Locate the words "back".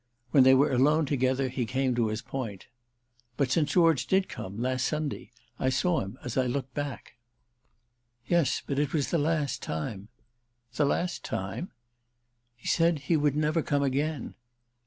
6.73-7.17